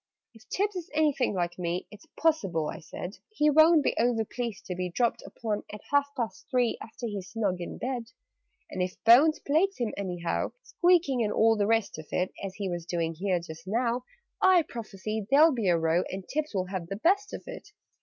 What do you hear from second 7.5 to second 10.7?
in bed. "And if Bones plagues him anyhow